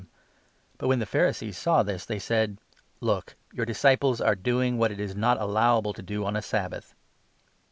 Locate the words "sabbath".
6.41-6.95